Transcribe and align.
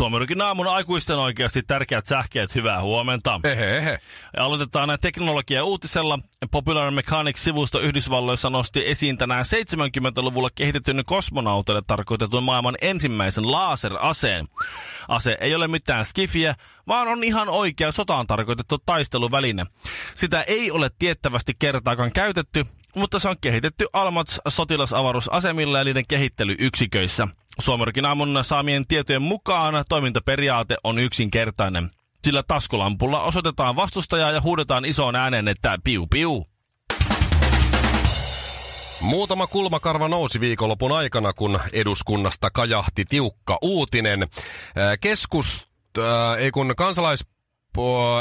Suomerokin 0.00 0.42
aamun 0.42 0.66
aikuisten 0.66 1.18
oikeasti 1.18 1.62
tärkeät 1.62 2.06
sähkeet, 2.06 2.54
hyvää 2.54 2.82
huomenta. 2.82 3.40
Ehe, 3.44 3.76
ehe. 3.76 4.00
Ja 4.36 4.44
aloitetaan 4.44 4.88
näin 4.88 5.00
teknologia 5.00 5.64
uutisella. 5.64 6.18
Popular 6.50 6.90
Mechanics-sivusto 6.90 7.80
Yhdysvalloissa 7.80 8.50
nosti 8.50 8.88
esiin 8.88 9.18
tänään 9.18 9.44
70-luvulla 9.44 10.48
kehitetyn 10.54 11.02
kosmonauteille 11.06 11.82
tarkoitetun 11.86 12.42
maailman 12.42 12.74
ensimmäisen 12.80 13.52
laseraseen. 13.52 14.48
Ase 15.08 15.36
ei 15.40 15.54
ole 15.54 15.68
mitään 15.68 16.04
skifiä, 16.04 16.54
vaan 16.88 17.08
on 17.08 17.24
ihan 17.24 17.48
oikea 17.48 17.92
sotaan 17.92 18.26
tarkoitettu 18.26 18.78
taisteluväline. 18.78 19.66
Sitä 20.14 20.42
ei 20.42 20.70
ole 20.70 20.90
tiettävästi 20.98 21.52
kertaakaan 21.58 22.12
käytetty, 22.12 22.66
mutta 22.96 23.18
se 23.18 23.28
on 23.28 23.36
kehitetty 23.40 23.86
Almats 23.92 24.40
sotilasavaruusasemilla 24.48 25.78
ja 25.78 25.84
niiden 25.84 26.04
kehittelyyksiköissä. 26.08 27.28
Suomarikin 27.58 28.06
aamun 28.06 28.38
saamien 28.42 28.86
tietojen 28.86 29.22
mukaan 29.22 29.84
toimintaperiaate 29.88 30.76
on 30.84 30.98
yksinkertainen. 30.98 31.90
Sillä 32.24 32.42
taskulampulla 32.42 33.22
osoitetaan 33.22 33.76
vastustajaa 33.76 34.30
ja 34.30 34.40
huudetaan 34.40 34.84
isoon 34.84 35.16
ääneen, 35.16 35.48
että 35.48 35.78
piu 35.84 36.06
piu. 36.06 36.46
Muutama 39.00 39.46
kulmakarva 39.46 40.08
nousi 40.08 40.40
viikonlopun 40.40 40.92
aikana, 40.92 41.32
kun 41.32 41.60
eduskunnasta 41.72 42.50
kajahti 42.50 43.04
tiukka 43.04 43.58
uutinen. 43.62 44.28
Keskus, 45.00 45.66
äh, 45.98 46.38
ei 46.38 46.50
kun 46.50 46.74
kansalais... 46.76 47.26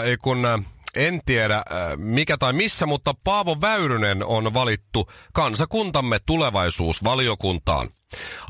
Ei 0.04 0.18
kun 0.18 0.66
en 0.96 1.22
tiedä 1.26 1.56
äh, 1.56 1.64
mikä 1.98 2.38
tai 2.38 2.54
missä, 2.54 2.86
mutta 2.86 3.14
Paavo 3.24 3.58
Väyrynen 3.62 4.26
on 4.26 4.54
valittu 4.54 5.10
kansakuntamme 5.34 6.20
tulevaisuusvaliokuntaan. 6.26 7.90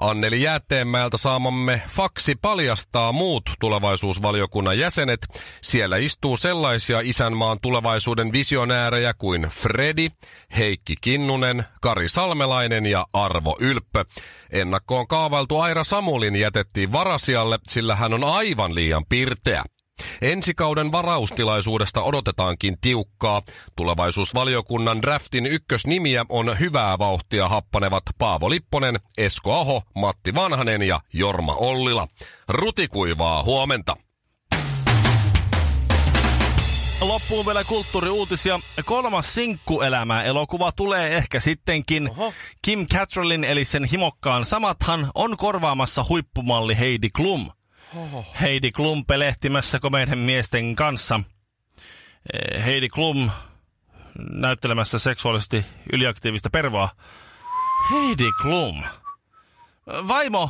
Anneli 0.01 0.41
Jäätteenmäeltä 0.41 1.17
saamamme 1.17 1.81
faksi 1.89 2.35
paljastaa 2.41 3.11
muut 3.11 3.43
tulevaisuusvaliokunnan 3.59 4.79
jäsenet. 4.79 5.19
Siellä 5.61 5.97
istuu 5.97 6.37
sellaisia 6.37 6.99
isänmaan 6.99 7.57
tulevaisuuden 7.61 8.31
visionäärejä 8.31 9.13
kuin 9.13 9.41
Fredi, 9.41 10.09
Heikki 10.57 10.95
Kinnunen, 11.01 11.63
Kari 11.81 12.09
Salmelainen 12.09 12.85
ja 12.85 13.05
Arvo 13.13 13.55
Ylppö. 13.59 14.05
Ennakkoon 14.51 15.07
kaavailtu 15.07 15.59
Aira 15.59 15.83
Samulin 15.83 16.35
jätettiin 16.35 16.91
varasialle, 16.91 17.59
sillä 17.67 17.95
hän 17.95 18.13
on 18.13 18.23
aivan 18.23 18.75
liian 18.75 19.05
pirteä. 19.09 19.63
Ensikauden 20.21 20.91
varaustilaisuudesta 20.91 22.01
odotetaankin 22.01 22.77
tiukkaa. 22.81 23.41
Tulevaisuusvaliokunnan 23.75 25.01
draftin 25.01 25.45
ykkösnimiä 25.45 26.25
on 26.29 26.59
hyvää 26.59 26.99
vauhtia 26.99 27.47
happanevat 27.47 28.03
Paavo 28.17 28.49
Lipponen, 28.49 28.99
Esko 29.17 29.53
Aho, 29.59 29.83
Matti 29.95 30.35
Vanhanen 30.35 30.81
ja 30.81 31.01
Jorma 31.13 31.53
Ollila. 31.53 32.07
Rutikuivaa 32.49 33.43
huomenta. 33.43 33.97
Loppuun 37.01 37.45
vielä 37.45 37.63
kulttuuriuutisia. 37.63 38.59
Kolmas 38.85 39.33
sinkkuelämä 39.33 40.23
elokuva 40.23 40.71
tulee 40.71 41.17
ehkä 41.17 41.39
sittenkin. 41.39 42.09
Oho. 42.09 42.33
Kim 42.61 42.87
Cattrallin 42.87 43.43
eli 43.43 43.65
sen 43.65 43.83
himokkaan 43.83 44.45
samathan 44.45 45.11
on 45.15 45.37
korvaamassa 45.37 46.05
huippumalli 46.09 46.79
Heidi 46.79 47.09
Klum. 47.09 47.49
Oho. 47.95 48.25
Heidi 48.41 48.71
Klum 48.71 49.05
pelehtimässä 49.05 49.79
komeiden 49.79 50.17
miesten 50.17 50.75
kanssa. 50.75 51.19
Eh, 52.33 52.65
Heidi 52.65 52.89
Klum 52.89 53.29
näyttelemässä 54.31 54.99
seksuaalisesti 54.99 55.65
yliaktiivista 55.93 56.49
pervoa. 56.49 56.89
Heidi 57.91 58.27
Klum. 58.41 58.83
Vaimo, 59.87 60.49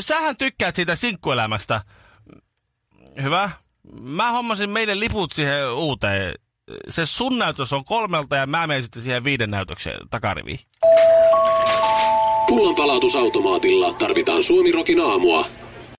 sähän 0.00 0.36
tykkäät 0.36 0.76
siitä 0.76 0.96
sinkkuelämästä. 0.96 1.80
Hyvä. 3.22 3.50
Mä 4.00 4.32
hommasin 4.32 4.70
meille 4.70 5.00
liput 5.00 5.32
siihen 5.32 5.72
uuteen. 5.72 6.34
Se 6.88 7.06
sun 7.06 7.38
näytös 7.38 7.72
on 7.72 7.84
kolmelta 7.84 8.36
ja 8.36 8.46
mä 8.46 8.66
menen 8.66 8.82
sitten 8.82 9.02
siihen 9.02 9.24
viiden 9.24 9.50
näytökseen 9.50 10.08
takariviin. 10.10 10.58
Pullonpalautusautomaatilla 12.48 13.92
tarvitaan 13.92 14.42
Suomirokin 14.42 15.00
aamua. 15.00 15.46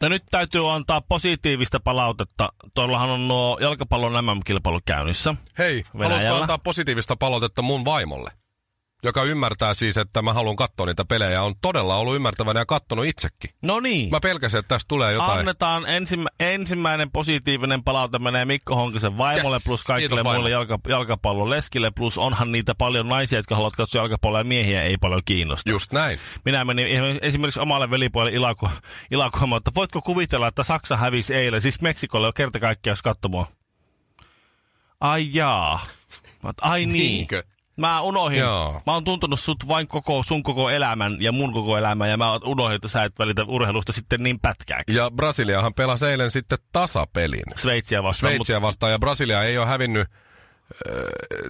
Ja 0.02 0.10
nyt 0.10 0.24
täytyy 0.32 0.74
antaa 0.74 1.02
positiivista 1.02 1.80
palautetta. 1.80 2.50
Tuollahan 2.74 3.10
on 3.10 3.28
nuo 3.28 3.58
jalkapallon 3.62 4.26
MM-kilpailut 4.26 4.84
käynnissä. 4.86 5.36
Hei, 5.58 5.84
Venäjällä. 5.98 6.18
haluatko 6.18 6.42
antaa 6.44 6.58
positiivista 6.58 7.16
palautetta 7.16 7.62
mun 7.62 7.86
vaimolle? 7.86 8.32
Joka 9.04 9.24
ymmärtää 9.24 9.74
siis, 9.74 9.98
että 9.98 10.22
mä 10.22 10.34
haluan 10.34 10.56
katsoa 10.56 10.86
niitä 10.86 11.06
pelejä. 11.06 11.44
On 11.44 11.54
todella 11.62 11.96
ollut 11.96 12.16
ymmärtävänä 12.16 12.60
ja 12.60 12.66
kattonut 12.66 13.06
itsekin. 13.06 13.50
No 13.66 13.80
niin. 13.80 14.10
Mä 14.10 14.20
pelkäsin, 14.20 14.60
että 14.60 14.76
tästä 14.76 14.88
tulee 14.88 15.14
jotain. 15.14 15.40
Annetaan 15.40 15.86
ensimmä, 15.86 16.30
ensimmäinen 16.40 17.12
positiivinen 17.12 17.84
palaute 17.84 18.20
menee 18.20 18.46
Mikko 18.46 18.76
Honkisen 18.76 19.18
vaimolle 19.18 19.56
Yes! 19.56 19.64
plus 19.66 19.84
kaikille 19.84 20.16
Kiitos, 20.16 20.34
muille 20.34 20.50
jalka, 20.50 20.80
jalkapallon 20.88 21.50
leskille. 21.50 21.92
Plus 21.96 22.18
onhan 22.18 22.52
niitä 22.52 22.76
paljon 22.76 23.10
naisia, 23.10 23.40
jotka 23.40 23.56
haluavat 23.56 23.76
katsoa 23.76 24.02
jalkapalloa 24.02 24.40
ja 24.40 24.44
miehiä 24.44 24.82
ei 24.84 24.98
paljon 24.98 25.22
kiinnosta. 25.26 25.70
Just 25.70 25.92
näin. 25.92 26.20
Minä 26.46 26.66
menin 26.66 26.88
esimerkiksi 27.22 27.60
omalle 27.60 27.90
velipuolelle 27.90 28.38
ilaku, 28.38 28.70
ilakuamaan, 29.12 29.58
että 29.58 29.72
voitko 29.76 30.02
kuvitella, 30.02 30.48
että 30.48 30.64
Saksa 30.64 30.98
hävisi 30.98 31.36
eilen, 31.36 31.62
siis 31.62 31.82
Meksikolle 31.82 32.28
on 32.28 32.34
kerta 32.34 32.60
kaikkiaan 32.60 32.98
katsomaan. 33.04 33.46
Ai 35.00 35.30
jaa. 35.34 35.80
Ai 36.62 36.86
niin. 36.86 36.94
Niinkö? 36.94 37.44
Mä 37.78 38.02
unohdin. 38.02 38.40
Joo. 38.40 38.82
Mä 38.86 38.94
oon 38.94 39.04
tuntenut 39.04 39.40
sut 39.40 39.68
vain 39.68 39.88
koko, 39.88 40.24
sun 40.24 40.44
koko 40.44 40.70
elämän 40.70 41.18
ja 41.20 41.32
mun 41.32 41.54
koko 41.54 41.78
elämän 41.78 42.10
ja 42.10 42.18
mä 42.18 42.36
unohdin, 42.46 42.76
että 42.76 42.88
sä 42.88 43.04
et 43.04 43.20
välitä 43.20 43.44
urheilusta 43.48 43.92
sitten 43.92 44.24
niin 44.24 44.40
pätkääkin. 44.40 44.96
Ja 44.96 45.12
Brasiliahan 45.12 45.74
pelasi 45.74 46.06
eilen 46.06 46.32
sitten 46.32 46.58
tasapelin. 46.72 47.44
Sveitsiä 47.56 48.04
vastaan. 48.04 48.32
Sveitsiä 48.34 48.62
vastaan 48.62 48.92
ja 48.92 49.00
Brasilia 49.00 49.44
ei 49.44 49.58
ole 49.58 49.66
hävinnyt, 49.68 50.08
äh, 50.08 50.94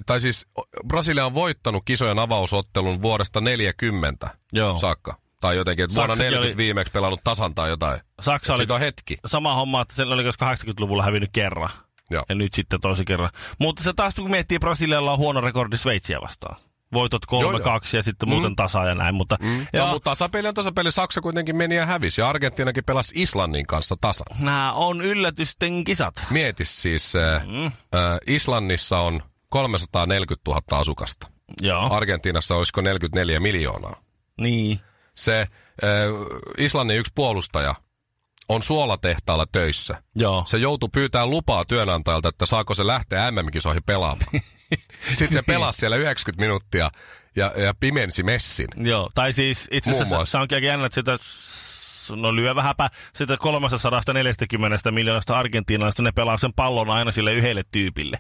tai 0.06 0.22
siis 0.22 0.48
Brasilia 0.88 1.26
on 1.26 1.34
voittanut 1.34 1.84
kisojen 1.86 2.20
avausottelun 2.20 3.02
vuodesta 3.02 3.42
40 3.42 4.30
Joo. 4.54 4.80
saakka. 4.80 5.18
Tai 5.42 5.56
jotenkin, 5.56 5.84
että 5.86 5.96
vuonna 5.96 6.16
Saksakin 6.16 6.32
40 6.32 6.56
oli- 6.56 6.58
viimeksi 6.58 6.92
pelannut 6.92 7.22
tasan 7.24 7.56
tai 7.56 7.70
jotain. 7.70 7.94
Mutta 8.08 8.24
Saksa 8.24 8.54
Et 8.54 8.60
oli 8.60 8.68
on 8.70 8.80
hetki. 8.80 9.18
sama 9.26 9.56
homma, 9.56 9.82
että 9.82 9.96
se 9.96 10.04
oli 10.04 10.24
koska 10.24 10.46
80-luvulla 10.56 11.04
hävinnyt 11.04 11.30
kerran. 11.34 11.70
Joo. 12.12 12.24
Ja 12.30 12.36
nyt 12.36 12.54
sitten 12.54 12.82
tosi 12.82 13.06
kerran. 13.06 13.30
Mutta 13.60 13.84
se 13.84 13.94
taas 13.94 14.16
kun 14.16 14.32
miettii, 14.32 14.60
Brasilialla 14.60 15.12
on 15.12 15.18
huono 15.18 15.42
rekordi 15.42 15.78
Sveitsiä 15.78 16.22
vastaan. 16.22 16.56
Voitot 16.94 17.22
3-2 17.26 17.98
ja 17.98 18.04
sitten 18.04 18.30
muuten 18.30 18.56
tasa 18.56 18.86
ja 18.86 18.96
näin. 18.96 19.16
Mutta, 19.16 19.38
Mm. 19.42 19.68
ja, 19.74 19.86
No, 19.86 19.92
mutta 19.92 20.10
tasapeli 20.12 20.48
on 20.48 20.54
tasapeli. 20.54 20.92
Saksa 20.92 21.22
kuitenkin 21.22 21.56
meni 21.56 21.76
ja 21.76 21.86
hävisi. 21.86 22.22
Ja 22.22 22.30
Argentiinakin 22.30 22.84
pelasi 22.84 23.22
Islannin 23.22 23.68
kanssa 23.68 23.96
tasan. 24.02 24.26
nämä 24.40 24.74
on 24.74 25.02
yllätysten 25.02 25.84
kisat. 25.84 26.26
Mieti 26.30 26.66
siis, 26.66 27.16
äh, 27.16 27.48
Mm. 27.48 27.66
äh, 27.66 27.72
Islannissa 28.28 29.00
on 29.00 29.24
340 29.50 30.52
000 30.52 30.62
asukasta. 30.82 31.28
Joo, 31.62 31.94
Argentiinassa 31.94 32.56
olisiko 32.56 32.82
44 32.82 33.40
miljoonaa. 33.40 33.96
niin. 34.42 34.80
Se 35.16 35.40
äh, 35.42 35.48
Islannin 36.58 36.98
yksi 36.98 37.12
puolustaja 37.16 37.76
on 38.56 38.64
suolatehtaalla 38.64 39.46
töissä. 39.52 40.04
Joo. 40.16 40.44
Se 40.48 40.58
joutui 40.58 40.90
pyytämään 40.94 41.30
lupaa 41.30 41.66
työnantajalta, 41.66 42.30
että 42.30 42.46
saako 42.46 42.76
se 42.76 42.88
lähteä 42.88 43.32
MM-kisoihin 43.32 43.84
pelaamaan. 43.84 44.32
Sitten 45.14 45.34
se 45.34 45.42
pelasi 45.42 45.80
siellä 45.80 45.98
90 45.98 46.42
minuuttia 46.42 46.92
ja, 47.36 47.54
ja 47.56 47.74
pimensi 47.80 48.24
messin. 48.24 48.68
Joo, 48.78 49.10
tai 49.16 49.34
siis 49.34 49.68
itse 49.72 49.92
asiassa 49.92 50.26
se 50.26 50.38
onkin 50.38 50.56
aika 50.56 50.68
jännä, 50.68 50.86
että 50.86 50.96
sitä, 50.96 51.18
no 52.16 52.36
lyö 52.36 52.56
vähäpä, 52.56 52.90
sitä 53.14 53.38
340 53.38 54.92
miljoonasta 54.92 55.40
argentiinalaista 55.40 56.04
ne 56.04 56.12
pelaa 56.12 56.38
sen 56.38 56.54
pallon 56.54 56.90
aina 56.90 57.12
sille 57.12 57.34
yhdelle 57.34 57.64
tyypille. 57.72 58.20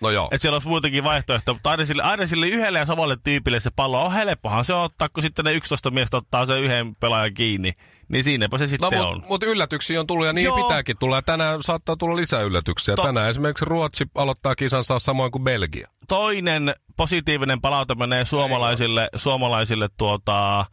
No 0.00 0.10
joo. 0.10 0.28
Että 0.32 0.42
siellä 0.42 0.54
olisi 0.54 0.68
muutenkin 0.68 1.04
vaihtoehto, 1.04 1.52
mutta 1.52 1.70
aina 1.70 1.84
sille, 1.84 2.02
aina 2.02 2.26
sille 2.26 2.48
yhdelle 2.48 2.78
ja 2.78 2.86
samalle 2.86 3.16
tyypille 3.24 3.60
se 3.60 3.70
pallo 3.76 4.04
on 4.04 4.12
helppohan 4.12 4.64
se 4.64 4.74
ottaa, 4.74 5.08
kun 5.08 5.22
sitten 5.22 5.44
ne 5.44 5.52
11 5.52 5.90
miestä 5.90 6.16
ottaa 6.16 6.46
sen 6.46 6.58
yhden 6.58 6.96
pelaajan 6.96 7.34
kiinni. 7.34 7.72
Niin 8.08 8.24
siinäpä 8.24 8.58
se 8.58 8.64
No, 8.64 8.68
sitten 8.68 9.06
on. 9.06 9.14
mutta 9.14 9.28
mut 9.28 9.42
yllätyksiä 9.42 10.00
on 10.00 10.06
tullut 10.06 10.26
ja 10.26 10.32
niin 10.32 10.44
Joo. 10.44 10.56
Pitääkin 10.62 10.96
tulla. 10.98 11.16
Ja 11.16 11.22
tänään 11.22 11.62
saattaa 11.62 11.96
tulla 11.96 12.16
lisää 12.16 12.40
yllätyksiä. 12.42 12.96
To- 12.96 13.02
Tänään 13.02 13.30
esimerkiksi 13.30 13.64
Ruotsi 13.64 14.04
aloittaa 14.14 14.54
kisansa 14.54 14.98
samoin 14.98 15.32
kuin 15.32 15.44
Belgia. 15.44 15.88
Toinen 16.08 16.74
positiivinen 16.96 17.60
palaute 17.60 17.94
menee 17.94 18.24
suomalaisille, 18.24 19.08
suomalaisille 19.16 19.88
tuota, 19.98 20.60
äh, 20.60 20.66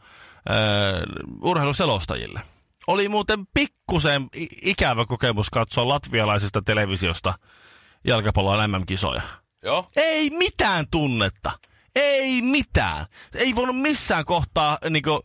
urheiluselostajille. 1.44 2.41
oli 2.88 3.09
muuten 3.09 3.39
pikkusen 3.53 4.27
ikävä 4.62 5.06
kokemus 5.06 5.50
katsoa 5.50 5.88
latvialaisesta 5.88 6.62
televisiosta 6.62 7.33
jalkapallon 8.07 8.71
MM-kisoja. 8.71 9.21
Joo. 9.63 9.85
Ei 9.95 10.30
mitään 10.30 10.85
tunnetta. 10.91 11.51
Ei 11.95 12.41
mitään. 12.41 13.06
Ei 13.35 13.56
voinut 13.56 13.81
missään 13.81 14.25
kohtaa 14.25 14.77
niinku, 14.89 15.21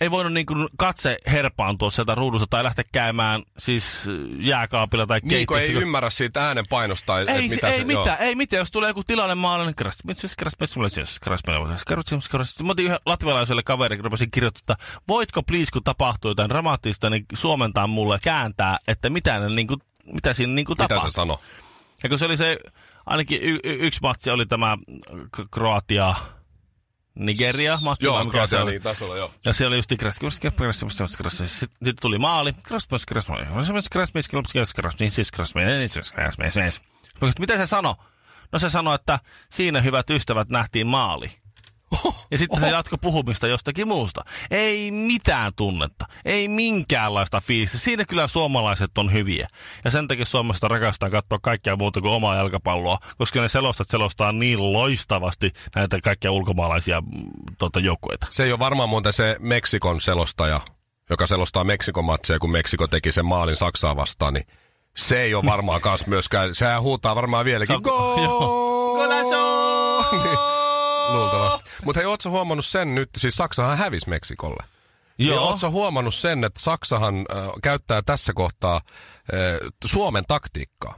ei 0.00 0.10
voinut 0.10 0.32
niinku 0.32 0.54
katse 0.76 1.18
herpaantua 1.32 1.90
sieltä 1.90 2.14
ruudusta 2.14 2.46
tai 2.50 2.64
lähteä 2.64 2.84
käymään 2.92 3.42
siis 3.58 4.06
jääkaapilla 4.38 5.06
tai 5.06 5.20
Niin, 5.22 5.46
kun 5.46 5.56
ei 5.56 5.60
keittiössä. 5.62 5.82
ymmärrä 5.86 6.10
siitä 6.10 6.46
äänen 6.46 6.64
painosta, 6.70 7.20
Ei, 7.20 7.48
mitä 7.48 7.68
ei 7.68 7.78
se, 7.78 7.84
mitään, 7.84 8.06
Joo. 8.06 8.16
ei 8.20 8.34
mitään. 8.34 8.58
Jos 8.58 8.70
tulee 8.70 8.90
joku 8.90 9.04
tilanne 9.04 9.34
maalle, 9.34 9.66
niin 9.66 9.74
kras, 9.74 10.04
mitsis, 10.04 10.36
kras, 10.36 10.52
mitsis, 10.60 10.76
mitsis, 10.78 11.20
kras, 11.20 11.40
kras, 11.86 12.28
kras. 12.28 12.62
Mä 12.62 12.72
otin 12.72 12.84
yhden 12.86 12.98
latvialaiselle 13.06 13.62
kaverille, 13.62 14.02
rupesin 14.02 14.30
kirjoittaa, 14.30 14.60
että 14.78 14.86
voitko 15.08 15.42
please, 15.42 15.70
kun 15.72 15.84
tapahtuu 15.84 16.30
jotain 16.30 16.48
dramaattista, 16.48 17.10
niin 17.10 17.24
suomentaa 17.34 17.86
mulle 17.86 18.18
kääntää, 18.22 18.78
että 18.88 19.10
mitä, 19.10 19.38
ne, 19.38 19.48
niin 19.48 19.66
kuin, 19.66 19.80
mitä 20.12 20.34
siinä 20.34 20.52
niin 20.52 20.66
kuin 20.66 20.74
Mitä 20.76 20.88
tapahtuu. 20.88 21.10
se 21.10 21.14
sano? 21.14 21.40
Ja 22.02 22.08
kun 22.08 22.18
se 22.18 22.24
oli 22.24 22.36
se, 22.36 22.58
ainakin 23.06 23.42
y- 23.42 23.58
y- 23.64 23.76
yksi 23.80 24.00
matsi 24.02 24.30
oli 24.30 24.46
tämä 24.46 24.78
Kroatia, 25.50 26.14
Nigeria 27.20 27.78
matsi. 27.82 28.06
vai 28.06 28.14
Joo, 28.14 28.24
mikä 28.24 28.46
se 28.46 28.58
oli. 28.58 28.70
niin 28.70 28.82
tasolla, 28.82 29.16
joo. 29.16 29.30
Ja 29.44 29.52
se 29.52 29.66
oli 29.66 29.76
just 29.76 29.92
Krasmus, 29.98 30.40
Krasmus, 30.40 30.96
Krasmus, 30.96 31.16
Krasmus. 31.16 31.60
Sitten 31.60 31.94
tuli 32.00 32.18
maali. 32.18 32.52
Krasmus, 32.52 33.06
Krasmus, 33.06 33.38
Krasmus, 33.38 33.88
Krasmus, 33.88 34.28
Krasmus, 34.28 34.74
Krasmus, 34.74 35.00
niin 35.00 35.10
siis 35.10 35.30
Krasmus, 35.32 35.64
niin 35.64 35.88
siis 35.88 36.12
Krasmus, 36.12 36.56
niin 36.56 36.70
siis. 36.70 36.80
Mitä 37.38 37.56
se 37.56 37.66
sanoi? 37.66 37.94
No 38.52 38.58
se 38.58 38.70
sanoi, 38.70 38.94
että 38.94 39.18
siinä 39.50 39.80
hyvät 39.80 40.10
ystävät 40.10 40.48
nähtiin 40.48 40.86
maali. 40.86 41.30
Ja 42.30 42.38
sitten 42.38 42.60
se 42.60 42.68
jatko 42.68 42.98
puhumista 42.98 43.46
jostakin 43.46 43.88
muusta. 43.88 44.20
Ei 44.50 44.90
mitään 44.90 45.52
tunnetta. 45.56 46.06
Ei 46.24 46.48
minkäänlaista 46.48 47.40
fiilistä. 47.40 47.78
Siinä 47.78 48.04
kyllä 48.04 48.26
suomalaiset 48.26 48.98
on 48.98 49.12
hyviä. 49.12 49.48
Ja 49.84 49.90
sen 49.90 50.08
takia 50.08 50.24
Suomesta 50.24 50.68
rakastaa 50.68 51.10
katsoa 51.10 51.38
kaikkea 51.42 51.76
muuta 51.76 52.00
kuin 52.00 52.12
omaa 52.12 52.36
jalkapalloa, 52.36 52.98
koska 53.18 53.40
ne 53.40 53.48
selostat 53.48 53.88
selostaa 53.90 54.32
niin 54.32 54.72
loistavasti 54.72 55.52
näitä 55.74 56.00
kaikkia 56.00 56.32
ulkomaalaisia 56.32 57.02
tota, 57.58 57.80
joukkueita. 57.80 58.26
Se 58.30 58.44
ei 58.44 58.50
ole 58.52 58.58
varmaan 58.58 58.88
muuten 58.88 59.12
se 59.12 59.36
Meksikon 59.38 60.00
selostaja, 60.00 60.60
joka 61.10 61.26
selostaa 61.26 61.64
Meksikon 61.64 62.04
matseja, 62.04 62.38
kun 62.38 62.50
Meksiko 62.50 62.86
teki 62.86 63.12
sen 63.12 63.26
maalin 63.26 63.56
Saksaa 63.56 63.96
vastaan, 63.96 64.34
niin 64.34 64.46
se 64.96 65.22
ei 65.22 65.34
ole 65.34 65.44
varmaan 65.44 65.80
kans 65.80 66.06
myöskään. 66.06 66.54
Sehän 66.54 66.82
huutaa 66.82 67.16
varmaan 67.16 67.44
vieläkin. 67.44 67.76
Se 67.84 67.88
on- 67.88 68.22
Joo. 68.24 70.06
Niin, 70.12 70.59
luultavasti. 71.12 71.70
Mutta 71.84 72.00
hei, 72.00 72.06
ootko 72.06 72.30
huomannut 72.30 72.66
sen 72.66 72.94
nyt, 72.94 73.10
siis 73.16 73.34
Saksahan 73.34 73.78
hävisi 73.78 74.08
Meksikolle. 74.08 74.64
Joo. 75.18 75.34
Joo. 75.34 75.48
Oletko 75.48 75.70
huomannut 75.70 76.14
sen, 76.14 76.44
että 76.44 76.60
Saksahan 76.60 77.14
äh, 77.16 77.44
käyttää 77.62 78.02
tässä 78.02 78.32
kohtaa 78.32 78.76
äh, 78.76 79.68
Suomen 79.84 80.24
taktiikkaa? 80.28 80.94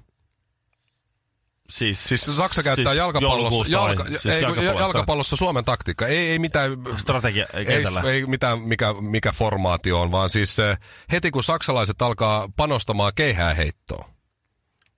Siis, 1.70 2.05
Siis 2.05 2.37
Saksa 2.37 2.62
käyttää 2.62 2.94
jalkapallossa, 2.94 3.37
joulukuusta 3.37 3.73
jalka, 3.73 4.05
siis 4.05 4.23
siis 4.23 4.35
ei, 4.35 4.43
jalkapallossa. 4.43 4.81
jalkapallossa 4.82 5.37
Suomen 5.37 5.64
taktiikka. 5.64 6.06
Ei, 6.06 6.31
ei 6.31 6.38
mitään 6.38 6.73
Strategia 6.97 7.47
ei, 7.55 7.65
kentällä. 7.65 8.00
ei 8.00 8.26
mitään 8.26 8.58
mikä, 8.61 8.94
mikä 9.00 9.32
formaatio 9.32 10.00
on, 10.00 10.12
vaan 10.12 10.31
siis 10.31 10.56
heti 11.12 11.31
kun 11.31 11.44
saksalaiset 11.44 12.03
alkaa 12.03 12.49
panostamaan 12.56 13.12
keihää 13.15 13.55
heittoon, 13.55 14.05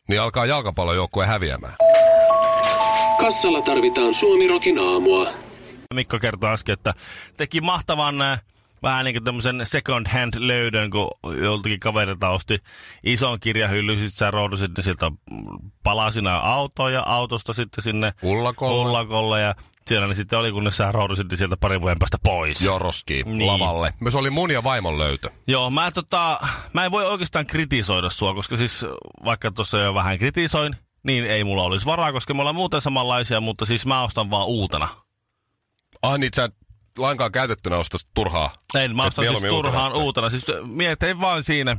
niin 0.09 0.21
alkaa 0.21 0.47
jalkapallojoukkue 0.47 1.27
häviämään. 1.27 1.77
Kassalla 3.25 3.63
tarvitaan 3.63 4.15
Suomirokin 4.15 4.79
aamua. 4.79 5.27
Mikko 5.95 6.19
kertoi 6.19 6.51
äsken, 6.53 6.73
että 6.73 6.95
teki 7.37 7.61
mahtavan 7.61 8.23
äh, 8.23 8.43
vähän 8.83 9.05
niin 9.05 9.15
kuin 9.15 9.25
tämmöisen 9.25 9.61
second 9.65 10.07
hand 10.09 10.35
löydön, 10.39 10.91
kun 10.91 11.11
joltakin 11.43 11.81
kaverilta 11.81 12.29
osti 12.29 12.59
ison 13.05 13.41
kirjahylly, 13.41 13.97
sitten 13.97 14.17
sä 14.17 14.31
roudusit 14.31 14.77
ne 14.77 14.83
sieltä 14.83 15.11
palasina 15.83 16.37
autoon 16.37 16.93
ja 16.93 17.03
autosta 17.07 17.53
sitten 17.53 17.85
sinne 17.85 18.13
Ullakolle. 18.23 18.89
ullakolle 18.89 19.41
ja 19.41 19.55
siellä 19.87 20.07
ne 20.07 20.15
sitten 20.15 20.39
oli, 20.39 20.53
kun 20.53 20.65
ne 20.65 20.71
sä 20.71 20.93
roudusit 20.93 21.31
ne 21.31 21.37
sieltä 21.37 21.57
parin 21.57 21.81
vuoden 21.81 21.99
päästä 21.99 22.19
pois. 22.23 22.61
Joroski 22.61 23.23
Niin. 23.27 23.47
lavalle. 23.47 23.95
Myös 24.01 24.15
oli 24.15 24.31
mun 24.31 24.51
ja 24.51 24.65
vaimon 24.65 24.99
löytö. 24.99 25.31
Joo, 25.47 25.71
mä, 25.71 25.91
tota, 25.91 26.41
mä 26.73 26.85
en 26.85 26.91
voi 26.91 27.07
oikeastaan 27.07 27.47
kritisoida 27.47 28.11
sua, 28.11 28.35
koska 28.35 28.57
siis 28.57 28.85
vaikka 29.25 29.51
tuossa 29.51 29.79
jo 29.79 29.95
vähän 29.95 30.19
kritisoin, 30.19 30.77
niin 31.05 31.25
ei 31.27 31.45
mulla 31.45 31.63
olisi 31.63 31.87
varaa, 31.87 32.13
koska 32.13 32.35
me 32.35 32.41
ollaan 32.41 32.55
muuten 32.55 32.81
samanlaisia, 32.81 33.41
mutta 33.41 33.65
siis 33.67 33.87
mä 33.87 34.03
ostan 34.03 34.31
vaan 34.31 34.47
uutena. 34.47 34.89
Ah 36.03 36.19
niin, 36.19 36.31
sä 36.37 36.49
lainkaan 36.99 37.33
käytettynä 37.33 37.77
ostas 37.77 38.07
turhaa. 38.15 38.51
En, 38.75 38.97
mä 38.97 39.05
ostan 39.05 39.25
siis 39.29 39.45
turhaan 39.49 39.85
uutena 39.93 40.05
uutena. 40.05 40.31
Siis 40.31 40.47
mietin 40.67 41.21
vaan 41.21 41.43
siinä, 41.43 41.77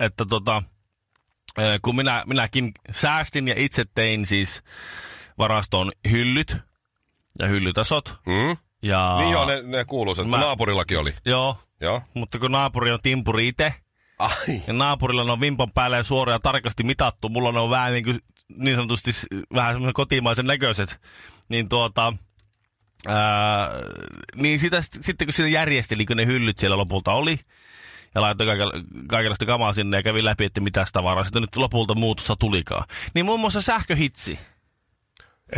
että 0.00 0.24
tota, 0.24 0.62
kun 1.82 1.96
minä, 1.96 2.22
minäkin 2.26 2.72
säästin 2.92 3.48
ja 3.48 3.54
itse 3.56 3.84
tein 3.94 4.26
siis 4.26 4.62
varastoon 5.38 5.92
hyllyt 6.10 6.56
ja 7.38 7.46
hyllytasot. 7.48 8.14
Mm? 8.26 8.56
Ja, 8.82 9.16
Niin 9.18 9.30
joo, 9.30 9.44
ne, 9.44 9.62
ne 9.62 9.84
kuuluu 9.84 10.14
sen. 10.14 10.28
Mä- 10.28 10.38
Naapurillakin 10.38 10.98
oli. 10.98 11.14
Joo, 11.24 11.56
Joo. 11.80 12.02
mutta 12.14 12.38
kun 12.38 12.52
naapuri 12.52 12.92
on 12.92 12.98
timpuri 13.02 13.48
itse, 13.48 13.74
Ai. 14.18 14.62
ja 14.66 14.72
naapurilla 14.72 15.24
ne 15.24 15.32
on 15.32 15.40
vimpan 15.40 15.72
päälle 15.72 16.02
suoraan 16.04 16.34
ja 16.34 16.40
tarkasti 16.40 16.84
mitattu. 16.84 17.28
Mulla 17.28 17.52
ne 17.52 17.60
on 17.60 17.70
vähän 17.70 17.92
niin, 17.92 18.04
kuin, 18.04 18.18
niin 18.48 18.76
sanotusti 18.76 19.10
vähän 19.54 19.74
semmoisen 19.74 19.94
kotimaisen 19.94 20.46
näköiset. 20.46 21.00
Niin 21.48 21.68
tuota, 21.68 22.12
ää, 23.08 23.70
niin 24.34 24.58
sitä, 24.60 24.82
sit- 24.82 25.04
sitten 25.04 25.26
kun 25.26 25.32
siinä 25.32 25.48
järjesteli, 25.48 26.06
kun 26.06 26.16
ne 26.16 26.26
hyllyt 26.26 26.58
siellä 26.58 26.76
lopulta 26.76 27.12
oli, 27.12 27.40
ja 28.14 28.20
laittoi 28.20 28.46
kaiken- 28.46 28.84
kaikenlaista 29.08 29.46
kamaa 29.46 29.72
sinne 29.72 29.96
ja 29.96 30.02
kävi 30.02 30.24
läpi, 30.24 30.44
että 30.44 30.60
mitä 30.60 30.86
tavaraa 30.92 31.24
sitten 31.24 31.42
nyt 31.42 31.56
lopulta 31.56 31.94
muutossa 31.94 32.36
tulikaan. 32.36 32.84
Niin 33.14 33.26
muun 33.26 33.40
muassa 33.40 33.62
sähköhitsi. 33.62 34.38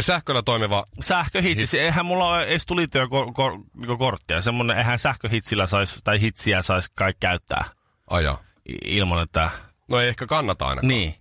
Sähköllä 0.00 0.43
toimiva 0.43 0.85
Sähköhitsi, 1.00 1.61
Hits. 1.61 1.75
eihän 1.75 2.06
mulla 2.06 2.29
ole 2.29 2.44
edes 2.44 2.67
tulityökorttia. 2.67 4.43
Semmoinen, 4.43 4.79
eihän 4.79 4.99
sähköhitsillä 4.99 5.67
sais, 5.67 6.00
tai 6.05 6.20
hitsiä 6.20 6.62
saisi 6.62 6.88
kaikki 6.94 7.20
käyttää 7.20 7.64
aja. 8.11 8.38
ilman, 8.85 9.23
että 9.23 9.50
No 9.90 10.00
ei 10.00 10.08
ehkä 10.08 10.26
kannata 10.26 10.67
ainakaan. 10.67 10.88
Niin. 10.88 11.14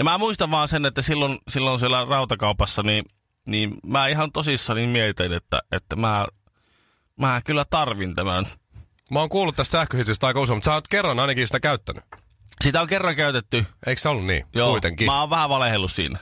Ja 0.00 0.04
mä 0.04 0.18
muistan 0.18 0.50
vaan 0.50 0.68
sen, 0.68 0.86
että 0.86 1.02
silloin, 1.02 1.38
silloin 1.48 1.78
siellä 1.78 2.04
rautakaupassa, 2.04 2.82
niin, 2.82 3.04
niin 3.46 3.74
mä 3.86 4.06
ihan 4.06 4.32
tosissani 4.32 4.86
mietin, 4.86 5.32
että, 5.32 5.60
että 5.72 5.96
mä, 5.96 6.26
mä 7.16 7.40
kyllä 7.44 7.64
tarvin 7.70 8.14
tämän. 8.14 8.46
Mä 9.10 9.18
oon 9.18 9.28
kuullut 9.28 9.56
tästä 9.56 9.72
sähköhitsistä 9.72 10.26
aika 10.26 10.40
usein, 10.40 10.56
mutta 10.56 10.64
sä 10.64 10.74
oot 10.74 10.88
kerran 10.88 11.18
ainakin 11.18 11.46
sitä 11.46 11.60
käyttänyt. 11.60 12.04
Sitä 12.64 12.80
on 12.80 12.86
kerran 12.88 13.16
käytetty. 13.16 13.66
Eikö 13.86 14.00
se 14.00 14.08
ollut 14.08 14.26
niin? 14.26 14.46
Joo, 14.54 14.70
Kuitenkin. 14.70 15.06
mä 15.06 15.20
oon 15.20 15.30
vähän 15.30 15.48
valehellut 15.48 15.92
siinä. 15.92 16.18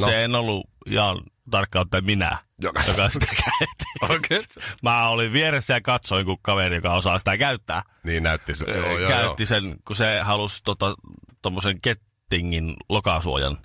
No. 0.00 0.06
Se 0.06 0.24
en 0.24 0.34
ollut 0.34 0.70
ihan 0.86 1.20
tarkkaan 1.50 1.80
ottaen 1.82 2.04
minä, 2.04 2.38
Joka- 2.58 2.82
joka 2.88 3.08
sitä 3.08 3.26
käytti. 3.26 4.48
Mä 4.82 5.08
olin 5.08 5.32
vieressä 5.32 5.74
ja 5.74 5.80
katsoin, 5.80 6.26
kun 6.26 6.38
kaveri, 6.42 6.76
joka 6.76 6.94
osaa 6.94 7.18
sitä 7.18 7.36
käyttää, 7.38 7.82
Niin 8.04 8.22
näytti 8.22 8.54
se. 8.54 8.64
Joo, 8.68 8.76
joo, 8.86 8.98
joo. 8.98 9.08
käytti 9.08 9.46
sen, 9.46 9.76
kun 9.86 9.96
se 9.96 10.20
halusi 10.20 10.60
tota, 10.64 10.94
tommosen 11.42 11.80
kettingin 12.28 12.76
lokasuojan 12.88 13.58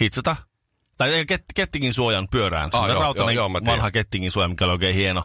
hitsata. 0.00 0.36
Tai 0.98 1.24
ket, 1.28 1.44
kettingin 1.54 1.94
suojan 1.94 2.28
pyörään. 2.30 2.70
Ah, 2.72 2.82
Ah, 2.82 2.88
joo, 2.90 3.00
rautainen 3.00 3.34
joo, 3.34 3.42
joo, 3.42 3.48
mä 3.48 3.60
tiedän. 3.60 3.72
vanha 3.72 3.90
kettingin 3.90 4.30
suoja, 4.32 4.48
mikä 4.48 4.64
oli 4.64 4.72
oikein 4.72 4.94
hieno. 4.94 5.24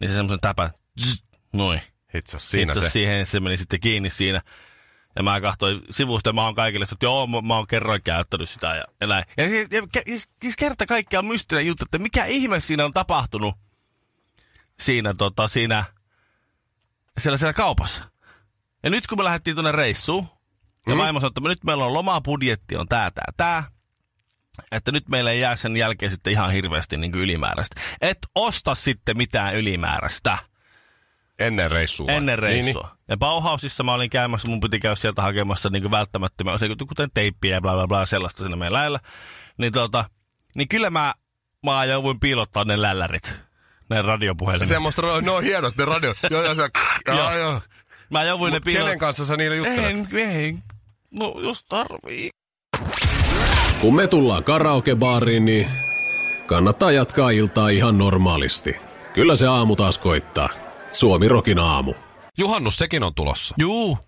Niin 0.00 0.08
se 0.08 0.14
semmoisen 0.14 0.40
täpä, 0.40 0.70
zzz, 1.00 1.22
noin. 1.52 1.80
Hitsas, 2.14 2.50
siinä 2.50 2.72
Hitsasi 2.72 2.86
se. 2.86 2.92
siihen, 2.92 3.26
se 3.26 3.40
meni 3.40 3.56
sitten 3.56 3.80
kiinni 3.80 4.10
siinä. 4.10 4.42
Ja 5.16 5.22
mä 5.22 5.40
katsoin 5.40 5.80
sivusta 5.90 6.28
ja 6.28 6.32
mä 6.32 6.44
oon 6.44 6.54
kaikille, 6.54 6.82
että 6.92 7.06
joo, 7.06 7.26
mä, 7.26 7.40
mä 7.40 7.56
oon 7.56 7.66
kerran 7.66 8.02
käyttänyt 8.02 8.48
sitä 8.50 8.74
ja, 8.74 8.84
ja 9.00 9.06
näin. 9.06 9.24
Ja, 9.36 9.44
ja, 9.44 9.60
ja, 9.70 9.82
ja 9.94 10.02
siis 10.40 10.56
kerta 10.58 10.86
kaikkiaan 10.86 11.26
mystinen 11.26 11.66
juttu, 11.66 11.84
että 11.84 11.98
mikä 11.98 12.24
ihme 12.24 12.60
siinä 12.60 12.84
on 12.84 12.92
tapahtunut 12.92 13.54
siinä, 14.80 15.14
tota, 15.14 15.48
siinä, 15.48 15.84
siellä, 17.18 17.36
siellä 17.36 17.52
kaupassa. 17.52 18.02
Ja 18.82 18.90
nyt 18.90 19.06
kun 19.06 19.18
me 19.18 19.24
lähdettiin 19.24 19.56
tuonne 19.56 19.72
reissuun, 19.72 20.28
ja 20.86 20.94
Mm. 20.94 20.98
vaimo 21.00 21.20
sanoi, 21.20 21.28
että 21.36 21.48
nyt 21.48 21.64
meillä 21.64 21.84
on 21.84 21.94
lomabudjetti, 21.94 22.76
on 22.76 22.88
tää, 22.88 23.10
tää, 23.10 23.24
tää. 23.36 23.64
Että 24.72 24.92
nyt 24.92 25.08
meille 25.08 25.30
ei 25.32 25.40
jää 25.40 25.56
sen 25.56 25.76
jälkeen 25.76 26.12
sitten 26.12 26.32
ihan 26.32 26.50
hirveästi 26.50 26.96
niin 26.96 27.14
ylimääräistä. 27.14 27.80
Et 28.00 28.18
osta 28.34 28.74
sitten 28.74 29.16
mitään 29.16 29.56
ylimääräistä 29.56 30.38
Ennen 31.38 31.70
reissua. 31.70 32.10
ennen 32.10 32.38
reissua. 32.38 32.82
Niin, 32.82 32.90
Niin. 32.90 32.98
Ja 33.08 33.16
Bauhausissa 33.16 33.82
mä 33.82 33.94
olin 33.94 34.10
käymässä, 34.10 34.48
mun 34.48 34.60
piti 34.60 34.78
käydä 34.80 34.94
sieltä 34.96 35.22
hakemassa 35.22 35.70
niin 35.70 35.90
välttämättömiä 35.90 36.52
asioita, 36.52 36.84
kuten 36.84 37.10
teippiä 37.14 37.54
ja 37.54 37.60
bla 37.60 37.74
bla 37.74 37.86
bla 37.88 38.06
sellaista 38.06 38.42
siinä 38.42 38.56
meidän 38.56 38.72
lähellä. 38.72 39.00
Niin, 39.58 39.72
tota, 39.72 40.04
niin 40.54 40.68
kyllä 40.68 40.90
mä, 40.90 41.14
mä 41.64 41.84
jouduin 41.84 42.20
piilottaa 42.20 42.64
ne 42.64 42.82
lällärit, 42.82 43.34
ne 43.90 44.02
radiopuhelimet. 44.02 44.68
Semmoista, 44.68 45.02
ne 45.22 45.30
on 45.30 45.42
hienot 45.42 45.76
ne 45.76 45.84
radiot. 45.84 46.16
joo, 46.30 46.42
joo, 46.42 46.54
se, 46.54 46.68
joo, 47.08 47.32
Joo. 47.38 47.60
Mä 48.10 48.24
jouduin 48.24 48.52
ne 48.52 48.56
Mut 48.56 48.64
kenen 48.64 48.76
piilottaa. 48.76 48.98
kanssa 48.98 49.26
sä 49.26 49.36
niille 49.36 49.56
juttelet? 49.56 49.84
En, 49.84 50.08
en. 50.18 50.62
No, 51.18 51.34
jos 51.42 51.64
tarvii. 51.68 52.30
Kun 53.80 53.94
me 53.94 54.06
tullaan 54.06 54.44
karaokebaariin, 54.44 55.44
niin 55.44 55.70
kannattaa 56.46 56.92
jatkaa 56.92 57.30
iltaa 57.30 57.68
ihan 57.68 57.98
normaalisti. 57.98 58.76
Kyllä 59.12 59.36
se 59.36 59.46
aamu 59.46 59.76
taas 59.76 59.98
koittaa. 59.98 60.48
Suomi 60.92 61.28
Rokin 61.28 61.58
aamu. 61.58 61.94
Juhannus 62.38 62.76
sekin 62.78 63.02
on 63.02 63.14
tulossa. 63.14 63.54
Juu. 63.58 63.98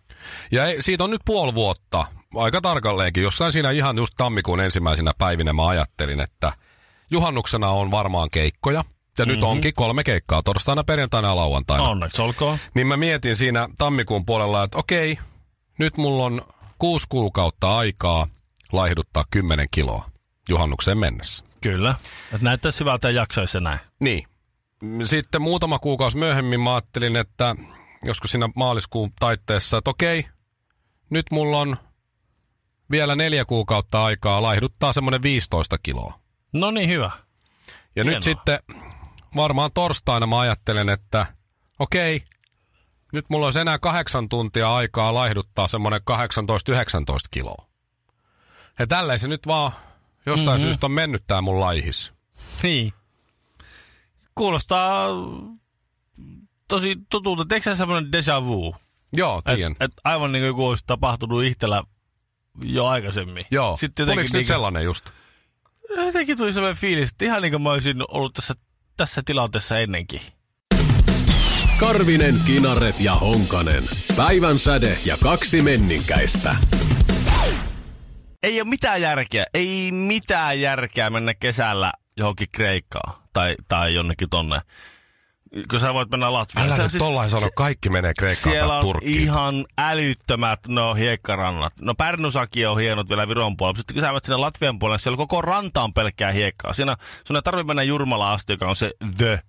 Ja 0.50 0.66
ei, 0.66 0.82
siitä 0.82 1.04
on 1.04 1.10
nyt 1.10 1.20
puoli 1.24 1.54
vuotta, 1.54 2.04
aika 2.34 2.60
tarkalleenkin. 2.60 3.22
Jossain 3.22 3.52
siinä 3.52 3.70
ihan 3.70 3.96
just 3.96 4.14
tammikuun 4.16 4.60
ensimmäisenä 4.60 5.12
päivinä 5.18 5.52
mä 5.52 5.68
ajattelin, 5.68 6.20
että 6.20 6.52
juhannuksena 7.10 7.68
on 7.68 7.90
varmaan 7.90 8.30
keikkoja. 8.30 8.84
Ja 9.18 9.24
mm-hmm. 9.24 9.34
nyt 9.34 9.44
onkin 9.44 9.74
kolme 9.74 10.04
keikkaa, 10.04 10.42
torstaina, 10.42 10.84
perjantaina 10.84 11.28
ja 11.28 11.36
lauantaina. 11.36 11.88
Onneksi 11.88 12.22
olkoon. 12.22 12.58
Niin 12.74 12.86
mä 12.86 12.96
mietin 12.96 13.36
siinä 13.36 13.68
tammikuun 13.78 14.26
puolella, 14.26 14.64
että 14.64 14.78
okei, 14.78 15.18
nyt 15.78 15.96
mulla 15.96 16.24
on 16.24 16.42
kuusi 16.78 17.06
kuukautta 17.08 17.78
aikaa 17.78 18.26
laihduttaa 18.73 19.25
10 19.30 19.68
kiloa 19.70 20.11
juhannukseen 20.49 20.99
mennessä. 20.99 21.44
Kyllä. 21.61 21.94
Että 22.32 22.44
näyttäisi 22.44 22.80
hyvältä 22.80 23.11
ja 23.11 23.20
jaksaisi 23.20 23.52
se 23.52 23.61
näin. 23.61 23.78
Niin. 24.00 24.26
Sitten 25.04 25.42
muutama 25.42 25.78
kuukausi 25.78 26.16
myöhemmin 26.16 26.61
mä 26.61 26.75
ajattelin, 26.75 27.16
että 27.16 27.56
joskus 28.04 28.30
siinä 28.30 28.49
maaliskuun 28.56 29.12
taitteessa, 29.20 29.78
että 29.78 29.90
okei, 29.90 30.25
nyt 31.11 31.26
mulla 31.30 31.58
on 31.58 31.76
vielä 32.90 33.14
neljä 33.16 33.44
kuukautta 33.44 34.04
aikaa 34.04 34.42
laihduttaa 34.42 34.92
semmoinen 34.92 35.23
15 35.23 35.78
kiloa. 35.78 36.20
No 36.52 36.70
niin, 36.70 36.88
hyvä. 36.88 37.11
Ja 37.97 38.04
Hienoa. 38.04 38.14
nyt 38.14 38.23
sitten 38.23 38.58
varmaan 39.37 39.70
torstaina 39.75 40.26
mä 40.26 40.38
ajattelen, 40.40 40.88
että 40.88 41.26
okei, 41.78 42.23
nyt 43.12 43.24
mulla 43.28 43.46
olisi 43.46 43.60
enää 43.60 43.78
kahdeksan 43.78 44.28
tuntia 44.28 44.74
aikaa 44.74 45.14
laihduttaa 45.14 45.68
semmoinen 45.68 46.00
18-19 46.10 46.14
kiloa. 47.30 47.66
Ja 48.78 48.86
tälleen 48.86 49.18
se 49.18 49.28
nyt 49.28 49.46
vaan 49.46 49.72
jostain 50.26 50.48
mm-hmm. 50.48 50.66
syystä 50.66 50.86
on 50.86 50.92
mennyt 50.92 51.24
tää 51.26 51.40
mun 51.40 51.60
laihis. 51.60 52.12
Niin. 52.62 52.92
Kuulostaa 54.34 55.08
tosi 56.68 56.96
tutulta. 57.10 57.44
Teekö 57.44 57.76
semmoinen 57.76 58.10
déjà 58.16 58.46
vu? 58.46 58.76
Joo, 59.12 59.42
tiedän. 59.42 59.72
Et, 59.72 59.82
et 59.82 59.92
aivan 60.04 60.32
niin 60.32 60.42
kuin 60.42 60.46
joku 60.46 60.66
olisi 60.66 60.84
tapahtunut 60.86 61.44
itsellä 61.44 61.82
jo 62.62 62.86
aikaisemmin. 62.86 63.44
Joo, 63.50 63.76
Sitten 63.76 64.02
jotenkin 64.02 64.22
nyt 64.22 64.32
niin 64.32 64.46
sellainen 64.46 64.84
just? 64.84 65.10
jotenkin 65.96 66.36
tuli 66.36 66.52
sellainen 66.52 66.80
fiilis, 66.80 67.10
että 67.10 67.24
ihan 67.24 67.42
niin 67.42 67.52
kuin 67.52 67.62
mä 67.62 67.70
olisin 67.70 67.96
ollut 68.08 68.34
tässä, 68.34 68.54
tässä 68.96 69.22
tilanteessa 69.24 69.78
ennenkin. 69.78 70.20
Karvinen, 71.80 72.35
Kinaret 72.47 73.00
ja 73.00 73.14
Honkanen. 73.14 73.85
Päivän 74.16 74.58
säde 74.58 74.99
ja 75.04 75.16
kaksi 75.23 75.62
menninkäistä. 75.62 76.56
Ei 78.42 78.61
ole 78.61 78.68
mitään 78.68 79.02
järkeä, 79.02 79.47
ei 79.54 79.92
mitään 79.92 80.61
järkeä 80.61 81.11
mennä 81.11 81.35
kesällä 81.35 81.92
johonkin 82.16 82.49
Kreikkaan 82.52 83.14
tai, 83.32 83.54
tai 83.68 83.94
jonnekin 83.94 84.30
tonne. 84.30 84.61
Kun 85.70 85.80
sä 85.80 85.94
voit 85.94 86.11
mennä 86.11 86.32
Latviaan. 86.32 86.66
Älä 86.66 86.76
Se 86.76 86.82
on 86.82 86.85
nyt 86.85 86.92
siis, 86.92 87.02
tollain 87.02 87.30
sano, 87.30 87.49
kaikki 87.56 87.90
menee 87.90 88.14
Kreikkaan 88.18 88.52
Siellä 88.52 88.68
tai 88.68 88.76
on 88.76 88.85
Turkkiin. 88.85 89.23
ihan 89.23 89.66
älyttömät 89.78 90.61
no 90.68 90.94
hiekkarannat. 90.94 91.73
No 91.80 91.94
Pärnusakin 91.94 92.68
on 92.68 92.78
hienot 92.78 93.08
vielä 93.08 93.28
Viron 93.28 93.56
puolella. 93.56 93.73
mutta 93.73 93.80
Sitten 93.80 93.94
kun 93.94 94.00
sä 94.00 94.06
menet 94.06 94.25
sinne 94.25 94.37
Latvian 94.37 94.78
puolelle, 94.78 94.99
siellä 94.99 95.16
koko 95.16 95.42
ranta 95.42 95.82
on 95.82 95.94
pelkkää 95.94 96.32
hiekkaa. 96.32 96.73
Siinä 96.73 96.97
sun 97.26 97.37
ei 97.37 97.42
tarvitse 97.42 97.66
mennä 97.66 97.82
Jurmala 97.82 98.32
asti, 98.32 98.52
joka 98.52 98.68
on 98.68 98.76
se 98.76 98.92
the 99.16 99.40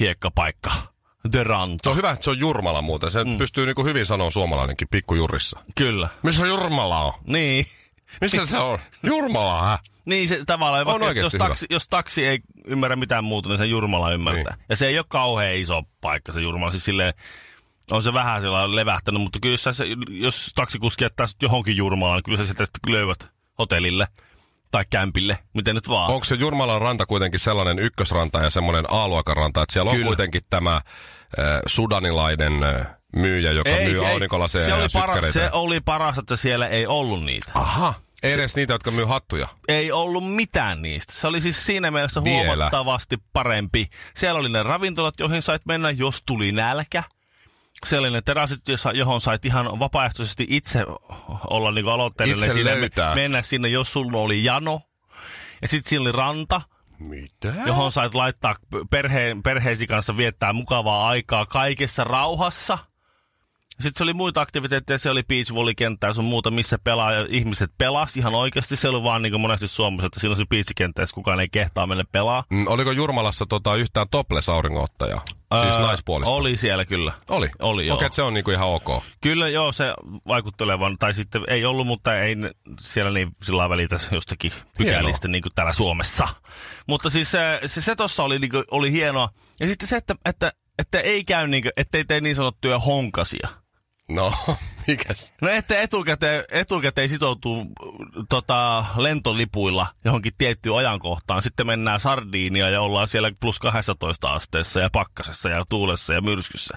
hiekkapaikka. 0.00 0.91
The 1.30 1.44
ranta. 1.44 1.82
Se 1.84 1.90
on 1.90 1.96
hyvä, 1.96 2.10
että 2.10 2.24
se 2.24 2.30
on 2.30 2.38
Jurmala 2.38 2.82
muuten. 2.82 3.10
Se 3.10 3.24
mm. 3.24 3.38
pystyy 3.38 3.66
niinku 3.66 3.84
hyvin 3.84 4.06
sanoa 4.06 4.30
suomalainenkin 4.30 4.88
pikkujurissa. 4.90 5.60
Kyllä. 5.74 6.08
Missä 6.22 6.46
Jurmala 6.46 7.00
on? 7.00 7.12
Niin. 7.26 7.66
Missä 8.20 8.46
se 8.46 8.58
on? 8.58 8.78
Jurmala, 9.02 9.62
hä? 9.62 9.78
Niin 10.04 10.28
se 10.28 10.44
tavallaan, 10.46 10.88
On 10.88 11.00
vaikka, 11.00 11.20
jos, 11.20 11.32
taksi, 11.38 11.66
jos 11.70 11.88
taksi 11.88 12.26
ei 12.26 12.38
ymmärrä 12.66 12.96
mitään 12.96 13.24
muuta, 13.24 13.48
niin 13.48 13.58
se 13.58 13.66
Jurmala 13.66 14.12
ymmärtää. 14.12 14.54
Niin. 14.56 14.66
Ja 14.68 14.76
se 14.76 14.86
ei 14.86 14.98
ole 14.98 15.06
kauhean 15.08 15.56
iso 15.56 15.82
paikka 16.00 16.32
se 16.32 16.40
Jurmala, 16.40 16.70
siis 16.70 16.84
silleen, 16.84 17.14
on 17.90 18.02
se 18.02 18.12
vähän 18.12 18.42
sellainen 18.42 18.76
levähtänyt, 18.76 19.22
mutta 19.22 19.38
kyllä 19.42 19.56
sä 19.56 19.72
se, 19.72 19.84
jos 20.08 20.52
taksikuski 20.54 21.04
jättää 21.04 21.26
johonkin 21.42 21.76
Jurmalaan, 21.76 22.16
niin 22.16 22.22
kyllä 22.22 22.38
sä 22.38 22.44
sitten 22.46 22.66
löydät 22.88 23.26
hotellille 23.58 24.06
tai 24.72 24.84
kämpille, 24.90 25.38
miten 25.54 25.74
nyt 25.74 25.88
vaan. 25.88 26.10
Onko 26.10 26.24
se 26.24 26.34
Jurmalan 26.34 26.80
ranta 26.80 27.06
kuitenkin 27.06 27.40
sellainen 27.40 27.78
ykkösranta 27.78 28.40
ja 28.40 28.50
semmoinen 28.50 28.84
A-luokan 28.88 29.36
ranta, 29.36 29.62
että 29.62 29.72
siellä 29.72 29.90
on 29.90 29.96
Kyllä. 29.96 30.06
kuitenkin 30.06 30.42
tämä 30.50 30.74
äh, 30.74 30.82
sudanilainen 31.66 32.62
äh, 32.62 32.86
myyjä, 33.16 33.52
joka 33.52 33.70
myy 33.70 33.98
se, 33.98 34.10
aurinkolaseja 34.10 34.64
se, 34.64 34.70
ja 34.70 34.76
oli 34.76 34.88
paras, 34.92 35.32
se 35.32 35.50
oli 35.52 35.80
paras, 35.80 36.18
että 36.18 36.36
siellä 36.36 36.68
ei 36.68 36.86
ollut 36.86 37.24
niitä. 37.24 37.52
Aha. 37.54 37.94
Ei 38.22 38.32
edes 38.32 38.56
niitä, 38.56 38.72
jotka 38.72 38.90
myy 38.90 39.04
hattuja. 39.04 39.48
Ei 39.68 39.92
ollut 39.92 40.34
mitään 40.34 40.82
niistä. 40.82 41.12
Se 41.16 41.26
oli 41.26 41.40
siis 41.40 41.66
siinä 41.66 41.90
mielessä 41.90 42.24
Vielä. 42.24 42.46
huomattavasti 42.46 43.16
parempi. 43.32 43.88
Siellä 44.16 44.40
oli 44.40 44.48
ne 44.48 44.62
ravintolat, 44.62 45.14
joihin 45.20 45.42
sait 45.42 45.66
mennä, 45.66 45.90
jos 45.90 46.22
tuli 46.26 46.52
nälkä. 46.52 47.02
Siellä 47.86 48.06
oli 48.06 48.12
ne 48.12 48.22
terassit, 48.22 48.68
jossa- 48.68 48.92
johon 48.92 49.20
sait 49.20 49.44
ihan 49.44 49.78
vapaaehtoisesti 49.78 50.46
itse 50.50 50.84
olla 51.50 51.70
niin 51.70 51.88
aloitteellinen 51.88 52.44
Itse 52.44 52.52
sinne, 52.54 52.80
löytää. 52.80 53.14
mennä 53.14 53.42
sinne, 53.42 53.68
jos 53.68 53.92
sulla 53.92 54.18
oli 54.18 54.44
jano. 54.44 54.80
Ja 55.62 55.68
sitten 55.68 55.88
siinä 55.90 56.02
oli 56.02 56.12
ranta, 56.12 56.62
Mitä? 56.98 57.54
johon 57.66 57.92
sait 57.92 58.14
laittaa 58.14 58.54
perheen, 58.90 59.42
perheesi 59.42 59.86
kanssa 59.86 60.16
viettää 60.16 60.52
mukavaa 60.52 61.08
aikaa 61.08 61.46
kaikessa 61.46 62.04
rauhassa. 62.04 62.78
Sitten 63.82 63.98
se 63.98 64.04
oli 64.04 64.12
muita 64.12 64.40
aktiviteetteja, 64.40 64.98
se 64.98 65.10
oli 65.10 65.22
beachvolleykenttä 65.22 66.06
ja 66.06 66.14
sun 66.14 66.24
muuta, 66.24 66.50
missä 66.50 66.78
pelaa 66.84 67.12
ja 67.12 67.26
ihmiset 67.28 67.70
pelas 67.78 68.16
ihan 68.16 68.34
oikeasti. 68.34 68.76
Se 68.76 68.88
oli 68.88 69.02
vaan 69.02 69.22
niin 69.22 69.32
kuin 69.32 69.40
monesti 69.40 69.68
Suomessa, 69.68 70.06
että 70.06 70.20
siinä 70.20 70.30
on 70.30 70.36
se 70.36 70.44
beachkenttä, 70.50 71.02
jos 71.02 71.12
kukaan 71.12 71.40
ei 71.40 71.48
kehtaa 71.48 71.86
mennä 71.86 72.04
pelaa. 72.12 72.44
Mm, 72.50 72.66
oliko 72.66 72.92
Jurmalassa 72.92 73.46
tota, 73.46 73.74
yhtään 73.74 74.06
topless-auringonottajaa? 74.10 75.22
Siis 75.60 75.74
Öö, 75.74 75.80
naispuolista? 75.80 76.34
Oli 76.34 76.56
siellä 76.56 76.84
kyllä. 76.84 77.12
Oli? 77.30 77.50
Oli, 77.58 77.86
joo. 77.86 77.96
Okei, 77.96 78.06
että 78.06 78.16
se 78.16 78.22
on 78.22 78.34
niinku 78.34 78.50
ihan 78.50 78.68
ok. 78.68 79.02
Kyllä 79.20 79.48
joo, 79.48 79.72
se 79.72 79.94
vaikuttelevan, 80.26 80.96
tai 80.98 81.14
sitten 81.14 81.42
ei 81.48 81.64
ollut, 81.64 81.86
mutta 81.86 82.18
ei 82.18 82.36
siellä 82.80 83.10
niin 83.10 83.28
sillä 83.42 83.68
välitä 83.68 84.00
jostakin 84.10 84.52
pykälistä 84.78 85.28
niin 85.28 85.42
kuin 85.42 85.52
täällä 85.54 85.72
Suomessa. 85.72 86.28
Mutta 86.88 87.10
siis 87.10 87.30
se, 87.30 87.60
se, 87.66 87.80
se 87.80 87.96
tossa 87.96 88.22
oli, 88.24 88.38
niin 88.38 88.50
kuin, 88.50 88.64
oli 88.70 88.92
hienoa. 88.92 89.28
Ja 89.60 89.66
sitten 89.66 89.88
se, 89.88 89.96
että, 89.96 90.14
että, 90.24 90.52
että 90.78 91.00
ei 91.00 91.24
käy 91.24 91.46
niin 91.46 91.62
kuin, 91.62 91.72
ettei 91.76 92.04
tee 92.04 92.20
niin 92.20 92.36
sanottuja 92.36 92.78
honkasia. 92.78 93.48
No, 94.14 94.32
mikäs? 94.86 95.34
No 95.40 95.48
että 95.48 95.80
etukäteen, 95.80 96.44
etukäteen 96.50 97.08
sitoutuu 97.08 97.66
tota, 98.28 98.84
lentolipuilla 98.96 99.86
johonkin 100.04 100.32
tiettyyn 100.38 100.76
ajankohtaan. 100.76 101.42
Sitten 101.42 101.66
mennään 101.66 102.00
Sardiinia 102.00 102.70
ja 102.70 102.80
ollaan 102.80 103.08
siellä 103.08 103.30
plus 103.40 103.58
12 103.58 104.32
asteessa 104.32 104.80
ja 104.80 104.90
pakkasessa 104.90 105.48
ja 105.48 105.64
tuulessa 105.68 106.14
ja 106.14 106.20
myrskyssä. 106.20 106.74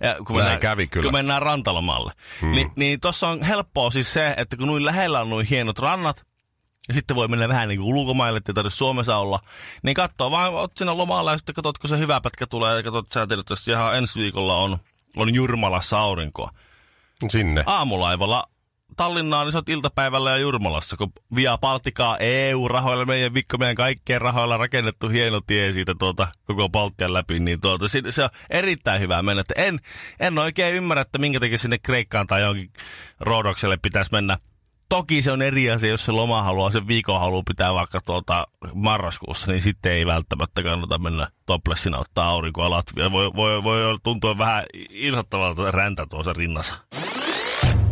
Ja 0.00 0.14
kun 0.14 0.26
Näin 0.26 0.36
mennään, 0.36 0.60
kävi 0.60 0.86
kyllä. 0.86 1.04
Kun 1.04 1.12
mennään 1.12 1.42
rantalomalle. 1.42 2.12
Hmm. 2.40 2.50
Ni, 2.50 2.70
niin 2.76 3.00
tuossa 3.00 3.28
on 3.28 3.42
helppoa 3.42 3.90
siis 3.90 4.12
se, 4.12 4.34
että 4.36 4.56
kun 4.56 4.66
noin 4.66 4.84
lähellä 4.84 5.20
on 5.20 5.30
noin 5.30 5.46
hienot 5.46 5.78
rannat, 5.78 6.26
ja 6.88 6.94
sitten 6.94 7.16
voi 7.16 7.28
mennä 7.28 7.48
vähän 7.48 7.68
niin 7.68 7.80
kuin 7.80 7.94
ulkomaille, 7.94 8.36
ettei 8.36 8.54
tarvitse 8.54 8.76
Suomessa 8.76 9.16
olla. 9.16 9.40
Niin 9.82 9.94
katsoo 9.94 10.30
vaan, 10.30 10.54
oot 10.54 10.72
siinä 10.76 10.96
lomalla 10.96 11.32
ja 11.32 11.38
sitten 11.38 11.54
katsot, 11.54 11.78
kun 11.78 11.90
se 11.90 11.98
hyvä 11.98 12.20
pätkä 12.20 12.46
tulee 12.46 12.76
ja 12.76 12.82
katsot, 12.82 13.12
sä 13.14 13.26
tiedät, 13.26 13.50
että 13.50 13.70
ihan 13.70 13.96
ensi 13.96 14.18
viikolla 14.18 14.56
on, 14.56 14.78
on 15.16 15.34
Jurmalassa 15.34 15.98
aurinkoa 15.98 16.50
Sinne. 17.28 17.62
aamulaivalla 17.66 18.48
Tallinnaan, 18.96 19.46
niin 19.46 19.56
oot 19.56 19.68
iltapäivällä 19.68 20.30
ja 20.30 20.36
Jurmalassa, 20.36 20.96
kun 20.96 21.12
Via 21.34 21.58
Baltikaa 21.58 22.18
EU-rahoilla, 22.18 23.04
meidän 23.04 23.34
Vikko, 23.34 23.58
meidän 23.58 23.76
kaikkien 23.76 24.20
rahoilla 24.20 24.56
rakennettu 24.56 25.08
hieno 25.08 25.40
tie 25.46 25.72
siitä 25.72 25.94
tuota, 25.98 26.28
koko 26.44 26.68
Baltian 26.68 27.14
läpi, 27.14 27.40
niin 27.40 27.60
tuota, 27.60 27.88
se, 27.88 28.02
se 28.10 28.24
on 28.24 28.30
erittäin 28.50 29.00
hyvä 29.00 29.22
mennä. 29.22 29.40
Että 29.40 29.54
en, 29.56 29.80
en 30.20 30.38
oikein 30.38 30.74
ymmärrä, 30.74 31.02
että 31.02 31.18
minkä 31.18 31.40
takia 31.40 31.58
sinne 31.58 31.78
Kreikkaan 31.78 32.26
tai 32.26 32.40
johonkin 32.40 32.72
Roodokselle 33.20 33.76
pitäisi 33.76 34.12
mennä. 34.12 34.38
Toki 34.88 35.22
se 35.22 35.32
on 35.32 35.42
eri 35.42 35.70
asia, 35.70 35.90
jos 35.90 36.04
se 36.04 36.12
loma 36.12 36.42
haluaa, 36.42 36.70
sen 36.70 36.86
viikon 36.86 37.20
haluaa 37.20 37.42
pitää 37.48 37.74
vaikka 37.74 38.00
tuota 38.04 38.46
marraskuussa, 38.74 39.52
niin 39.52 39.62
sitten 39.62 39.92
ei 39.92 40.06
välttämättä 40.06 40.62
kannata 40.62 40.98
mennä 40.98 41.28
toplessina 41.46 41.98
ottaa 41.98 42.28
aurinkoa 42.28 42.70
Latvia. 42.70 43.12
Voi, 43.12 43.34
voi, 43.34 43.64
voi 43.64 43.98
tuntua 44.02 44.38
vähän 44.38 44.64
inhottavalta 44.90 45.70
räntä 45.70 46.06
tuossa 46.10 46.32
rinnassa. 46.32 46.74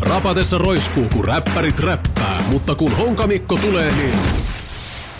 Rapatessa 0.00 0.58
roiskuu, 0.58 1.08
kun 1.12 1.24
räppärit 1.24 1.80
räppää, 1.80 2.42
mutta 2.50 2.74
kun 2.74 2.96
Honkamikko 2.96 3.56
tulee, 3.56 3.92
niin 3.92 4.18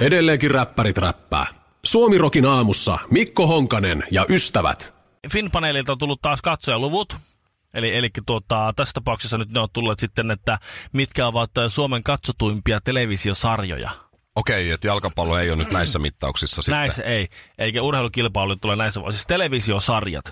edelleenkin 0.01 0.51
räppärit 0.51 0.99
räppää. 0.99 1.47
Suomirokin 1.85 2.47
aamussa 2.47 2.99
Mikko 3.11 3.47
Honkanen 3.47 4.05
ja 4.11 4.27
ystävät. 4.29 4.95
Finpaneelilta 5.33 5.93
on 5.93 5.99
tullut 5.99 6.23
taas 6.23 6.43
katsojaluvut. 6.43 7.17
Eli, 7.75 7.97
eli 7.97 8.11
tuota, 8.27 8.73
tässä 8.77 8.93
tapauksessa 8.93 9.39
nyt 9.39 9.53
ne 9.53 9.61
on 9.61 9.69
tulleet 9.73 9.99
sitten, 9.99 10.31
että 10.31 10.59
mitkä 10.93 11.27
ovat 11.27 11.59
äh, 11.59 11.65
Suomen 11.69 12.03
katsotuimpia 12.03 12.81
televisiosarjoja. 12.81 13.91
Okei, 14.37 14.71
että 14.71 14.87
jalkapallo 14.87 15.39
ei 15.39 15.51
ole 15.51 15.57
nyt 15.57 15.73
näissä 15.73 15.99
mittauksissa 15.99 16.63
sitten. 16.63 16.79
Näissä 16.79 17.03
ei, 17.03 17.29
eikä 17.59 17.83
urheilukilpailu 17.83 18.57
tule 18.57 18.77
näissä, 18.77 19.01
vaan 19.03 19.13
siis 19.13 19.27
televisiosarjat. 19.27 20.25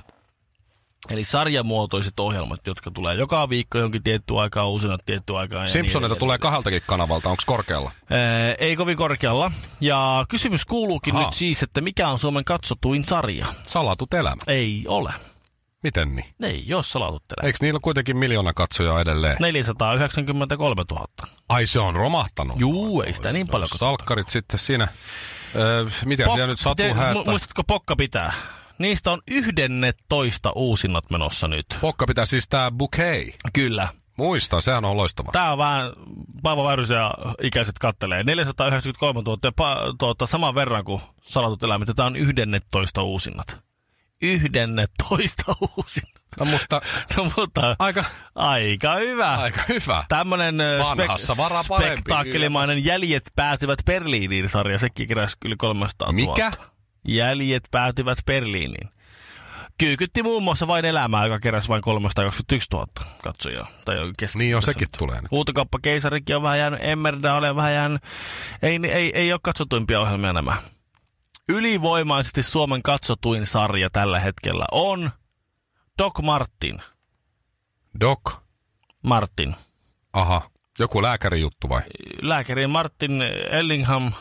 Eli 1.11 1.25
sarjamuotoiset 1.25 2.21
ohjelmat, 2.21 2.67
jotka 2.67 2.91
tulee 2.91 3.15
joka 3.15 3.49
viikko 3.49 3.79
jonkin 3.79 4.03
tiettyä 4.03 4.41
aikaa, 4.41 4.69
uusina 4.69 4.99
tiettyä 5.05 5.39
aikaa. 5.39 5.63
ja 5.63 5.69
Simpsonilta 5.69 6.15
niin 6.15 6.19
tulee 6.19 6.39
kahdeltakin 6.39 6.83
kanavalta, 6.87 7.29
onko 7.29 7.43
korkealla? 7.47 7.91
Ää, 8.11 8.55
ei 8.59 8.77
kovin 8.77 8.97
korkealla. 8.97 9.53
Ja 9.81 10.25
kysymys 10.29 10.65
kuuluukin 10.65 11.17
Aha. 11.17 11.25
nyt 11.25 11.35
siis, 11.35 11.63
että 11.63 11.81
mikä 11.81 12.09
on 12.09 12.19
Suomen 12.19 12.45
katsotuin 12.45 13.05
sarja? 13.05 13.47
Salatut 13.63 14.15
elämä. 14.15 14.43
Ei 14.47 14.85
ole. 14.89 15.13
Miten 15.83 16.17
niin? 16.17 16.27
Ei, 16.43 16.63
jos 16.67 16.93
salaututtelee. 16.93 17.47
Eikö 17.47 17.59
niillä 17.61 17.81
kuitenkin 17.83 18.17
miljoona 18.17 18.53
katsojaa 18.53 19.01
edelleen? 19.01 19.37
493 19.41 20.85
000. 20.91 21.07
Ai 21.49 21.67
se 21.67 21.81
on 21.81 21.95
romahtanut. 21.97 22.61
Juu, 22.61 23.03
ei 23.03 23.15
sitä 23.15 23.33
niin 23.33 23.47
paljon. 23.51 23.69
Salkkarit 23.69 24.29
sitten 24.29 24.59
siinä. 24.59 24.89
Öö, 25.57 25.85
mitä 26.05 26.25
Pok- 26.25 26.33
siellä 26.33 26.47
nyt 26.47 26.59
Satu 26.61 26.75
te- 26.75 26.93
häättää? 26.93 27.23
mu- 27.23 27.31
Muistatko 27.31 27.65
Pokka 27.65 27.97
pitää? 27.97 28.33
Niistä 28.79 29.11
on 29.13 29.21
11 29.31 30.53
uusinnat 30.55 31.11
menossa 31.11 31.49
nyt. 31.49 31.67
Pokka 31.81 32.07
pitää 32.07 32.27
siis 32.27 32.49
tää 32.49 32.71
bouquet. 32.71 33.35
Kyllä. 33.53 33.89
Muista, 34.17 34.61
sehän 34.61 34.85
on 34.85 34.97
loistava. 34.97 35.33
Tää 35.33 35.53
on 35.53 35.59
vähän, 35.59 35.93
Paavo 36.43 36.65
Väyrysen 36.65 36.97
ja 36.97 37.15
ikäiset 37.43 37.79
kattelee. 37.79 38.23
493 38.25 39.23
000 39.27 39.39
ja 39.43 39.51
pa- 39.51 39.95
tuota, 39.99 40.27
saman 40.27 40.55
verran 40.55 40.85
kuin 40.85 41.01
salatut 41.23 41.63
eläimet. 41.63 41.89
Tää 41.97 42.07
on 42.07 42.17
11 42.17 43.03
uusinnat. 43.03 43.57
11 44.23 45.45
uusinnat. 45.77 46.23
No 46.39 46.45
mutta 46.45 46.81
No 47.17 47.31
mutta 47.37 47.77
aika, 47.79 48.05
aika 48.35 48.97
hyvä. 48.97 49.35
aika 49.35 49.63
hyvä. 49.69 50.05
Tämmönen 50.09 50.59
Vanhassa 50.79 51.37
varaa 51.37 51.65
parempi. 51.69 51.93
spektaakkelimainen 51.93 52.85
Jäljet 52.85 53.25
päätyvät 53.37 53.79
Berliiniin 53.87 54.49
sarja. 54.49 54.79
Sekin 54.79 55.09
keräsi 55.09 55.37
yli 55.45 55.57
300 55.57 56.13
000. 56.13 56.13
Mikä? 56.33 56.53
Jäljet 57.09 57.63
päätyvät 57.71 58.19
Berliiniin. 58.27 58.89
Kyykytti 59.79 60.23
muun 60.23 60.43
muassa 60.43 60.67
vain 60.67 60.85
elämää, 60.85 61.25
joka 61.27 61.41
keräsi 61.41 61.69
vain 61.69 61.83
321 61.83 62.69
000 62.73 62.87
katsojaa. 63.23 63.71
Tai 63.85 63.97
Niin 64.35 64.51
jo, 64.51 64.61
sekin 64.61 64.89
tulee 64.99 65.21
nyt. 65.21 65.31
Huutokauppa 65.31 65.79
Keisarikin 65.83 66.37
on 66.37 66.43
vähän 66.43 66.59
jäänyt, 66.59 66.81
Emmerda 66.83 67.35
on 67.35 67.57
vähän 67.57 67.73
jäänyt. 67.75 68.03
Ei, 68.63 68.81
ei, 68.93 69.11
ei 69.15 69.33
ole 69.33 69.41
katsotuimpia 69.43 70.01
ohjelmia 70.01 70.33
nämä. 70.33 70.57
Ylivoimaisesti 71.49 72.43
Suomen 72.43 72.83
katsotuin 72.83 73.47
sarja 73.47 73.91
tällä 73.91 74.21
hetkellä 74.21 74.65
on 74.73 75.11
Doc 75.99 76.23
Martin. 76.23 76.83
Doc. 78.01 78.35
Martin. 79.03 79.57
Aha. 80.13 80.51
Joku 80.79 81.03
lääkärijuttu 81.03 81.69
vai? 81.69 81.83
Lääkäri 82.23 82.67
Martin 82.67 83.23
Ellingham 83.51 84.13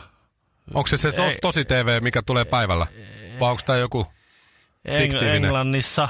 Onko 0.74 0.86
se 0.86 0.96
se 0.96 1.12
tos, 1.12 1.32
Ei. 1.32 1.38
tosi 1.42 1.64
TV, 1.64 2.02
mikä 2.02 2.22
tulee 2.22 2.44
päivällä? 2.44 2.86
Vai 3.40 3.50
onko 3.50 3.62
tämä 3.66 3.78
joku 3.78 4.06
Fiktiivinen. 4.88 5.44
Englannissa. 5.44 6.08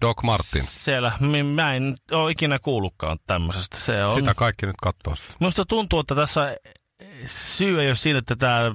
Doc 0.00 0.22
Martin? 0.22 0.64
Siellä, 0.68 1.12
mä 1.54 1.74
en 1.74 1.96
ole 2.12 2.30
ikinä 2.30 2.58
kuullutkaan 2.58 3.18
tämmöisestä. 3.26 3.76
Se 3.76 4.04
on. 4.04 4.12
Sitä 4.12 4.34
kaikki 4.34 4.66
nyt 4.66 4.76
katsoo. 4.82 5.14
Minusta 5.40 5.64
tuntuu, 5.64 6.00
että 6.00 6.14
tässä 6.14 6.56
syy 7.26 7.80
ei 7.80 7.86
ole 7.88 7.94
siinä, 7.94 8.18
että 8.18 8.36
tämä 8.36 8.74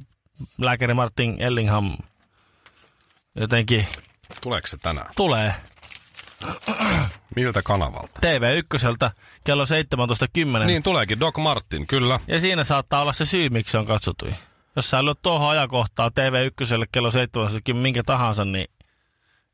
lääkäri 0.57 0.93
Martin 0.93 1.35
Ellingham 1.41 1.97
jotenkin 3.35 3.87
Tuleeko 4.41 4.67
se 4.67 4.77
tänään? 4.77 5.09
tulee 5.15 5.53
Miltä 7.35 7.61
kanavalta? 7.63 8.19
TV1 8.25 9.09
kello 9.43 9.63
17.10. 9.65 10.65
Niin 10.65 10.83
tuleekin, 10.83 11.19
Doc 11.19 11.37
Martin, 11.37 11.87
kyllä. 11.87 12.19
Ja 12.27 12.41
siinä 12.41 12.63
saattaa 12.63 13.01
olla 13.01 13.13
se 13.13 13.25
syy, 13.25 13.49
miksi 13.49 13.71
se 13.71 13.77
on 13.77 13.85
katsotui. 13.85 14.33
Jos 14.75 14.89
sä 14.89 15.05
lyöt 15.05 15.19
tuohon 15.21 15.49
ajankohtaan 15.49 16.11
TV1 16.11 16.87
kello 16.91 17.11
17 17.11 17.73
minkä 17.73 18.03
tahansa, 18.03 18.45
niin, 18.45 18.67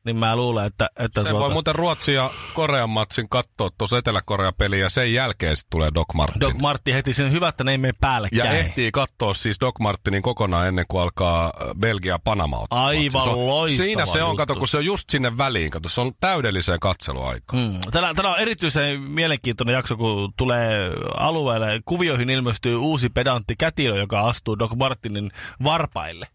niin 0.04 0.16
mä 0.16 0.36
luulen, 0.36 0.66
että... 0.66 0.90
että 0.98 1.22
Se 1.22 1.32
voi 1.32 1.50
muuten 1.50 1.74
Ruotsin 1.74 2.14
ja 2.14 2.30
Korean 2.54 2.90
matsin 2.90 3.28
katsoa 3.28 3.70
tuossa 3.78 3.98
Etelä-Korea-peliä 3.98 4.78
ja 4.78 4.90
sen 4.90 5.12
jälkeen 5.14 5.56
sitten 5.56 5.70
tulee 5.70 5.90
Doc 5.94 6.14
Martin. 6.14 6.40
Doc 6.40 6.54
Martin 6.54 6.94
heti 6.94 7.14
sen 7.14 7.32
hyvä, 7.32 7.48
että 7.48 7.64
ne 7.64 7.70
ei 7.70 7.78
mene 7.78 7.88
ja 7.88 7.98
päällekkäin. 8.00 8.50
ehtii 8.58 8.92
katsoa 8.92 9.34
siis 9.34 9.56
Doc 9.60 9.78
Martinin 9.80 10.22
kokonaan 10.22 10.66
ennen 10.68 10.84
kuin 10.88 11.02
alkaa 11.02 11.52
Belgia-Panama 11.80 12.58
ottaa 12.58 12.86
Aivan 12.86 13.10
matsi. 13.12 13.30
se 13.30 13.30
on, 13.30 13.46
loistava 13.46 13.84
Siinä 13.84 14.06
se 14.06 14.22
on, 14.22 14.28
juttu. 14.28 14.36
kato, 14.36 14.54
kun 14.56 14.68
se 14.68 14.76
on 14.76 14.84
just 14.84 15.10
sinne 15.10 15.38
väliin. 15.38 15.70
Kato, 15.70 15.88
se 15.88 16.00
on 16.00 16.12
täydelliseen 16.20 16.80
katseluaikaan. 16.80 17.62
Mm. 17.62 17.80
Tänään, 17.90 18.16
tänään 18.16 18.34
on 18.34 18.40
erityisen 18.40 19.00
mielenkiintoinen 19.00 19.72
jakso, 19.74 19.96
kun 19.96 20.32
tulee 20.36 20.90
alueelle, 21.16 21.80
kuvioihin 21.84 22.30
ilmestyy 22.30 22.76
uusi 22.76 23.08
pedantti 23.08 23.56
kätilö, 23.56 23.96
joka 23.96 24.20
astuu 24.20 24.58
Doc 24.58 24.74
Martinin 24.76 25.30
varpaille. 25.64 26.26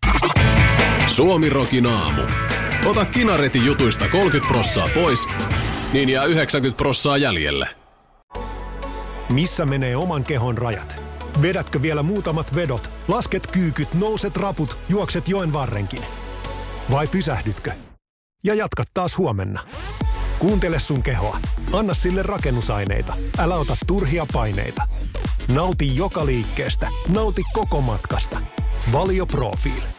Suomi 1.08 1.49
Rokin 1.49 1.86
aamu. 1.86 2.21
Ota 2.86 3.06
kinaretin 3.06 3.65
jutuista 3.65 4.10
30 4.10 4.48
prossaa 4.48 4.88
pois, 4.94 5.28
niin 5.94 6.10
jää 6.10 6.26
90 6.26 6.78
prossaa 6.78 7.18
jäljelle. 7.18 7.68
Missä 9.30 9.65
menee 9.65 9.96
oman 9.96 10.24
kehon 10.24 10.58
rajat? 10.58 11.04
Vedätkö 11.42 11.82
vielä 11.82 12.04
muutamat 12.04 12.56
vedot, 12.56 12.89
lasket 13.08 13.48
kyykyt, 13.48 13.94
nouset 13.94 14.38
raput, 14.38 14.78
juokset 14.89 15.30
joen 15.30 15.54
varrenkin? 15.54 16.02
Vai 16.92 17.08
pysähdytkö? 17.08 17.72
Ja 18.44 18.56
jatkat 18.56 18.88
taas 18.94 19.18
huomenna. 19.18 19.60
Kuuntele 20.39 20.80
sun 20.80 21.04
kehoa. 21.04 21.38
Anna 21.74 21.94
sille 21.94 22.24
rakennusaineita. 22.24 23.13
Älä 23.38 23.56
ota 23.56 23.78
turhia 23.88 24.26
paineita. 24.34 24.84
Nauti 25.54 25.96
joka 25.96 26.26
liikkeestä. 26.26 26.88
Nauti 27.08 27.42
koko 27.54 27.82
matkasta. 27.82 28.39
Valio 28.92 29.26
Profiili. 29.26 29.98